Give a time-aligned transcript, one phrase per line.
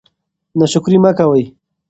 [0.59, 1.43] ناشکري مه کوئ.